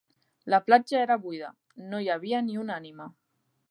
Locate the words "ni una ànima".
2.51-3.11